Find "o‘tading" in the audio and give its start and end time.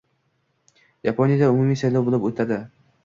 2.31-2.65